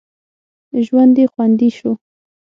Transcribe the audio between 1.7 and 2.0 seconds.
شو.